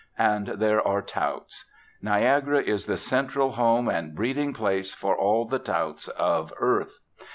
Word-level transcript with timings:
And 0.17 0.47
there 0.57 0.81
are 0.81 1.03
Touts. 1.03 1.65
Niagara 2.01 2.59
is 2.59 2.87
the 2.87 2.97
central 2.97 3.51
home 3.51 3.87
and 3.87 4.15
breeding 4.15 4.51
place 4.51 4.91
for 4.91 5.15
all 5.15 5.45
the 5.45 5.59
touts 5.59 6.07
of 6.07 6.51
earth. 6.57 7.01